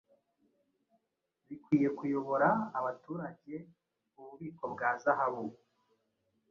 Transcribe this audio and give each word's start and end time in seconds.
Bikwiye 1.47 1.87
kuyobora 1.97 2.47
abaturageububiko 2.79 4.63
bwa 4.73 4.89
zahabu 5.03 5.45